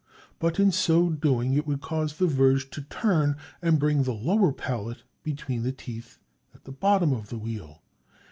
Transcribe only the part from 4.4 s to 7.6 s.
pallet between the teeth at the bottom of the